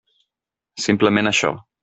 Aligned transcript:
Simplement 0.85 1.33
això. 1.33 1.55